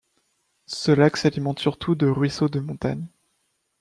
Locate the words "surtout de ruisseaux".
1.59-2.49